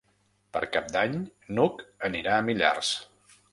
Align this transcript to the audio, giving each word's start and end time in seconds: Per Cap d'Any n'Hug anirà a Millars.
Per 0.55 0.61
Cap 0.77 0.87
d'Any 0.95 1.19
n'Hug 1.59 1.85
anirà 2.11 2.35
a 2.41 2.49
Millars. 2.51 2.93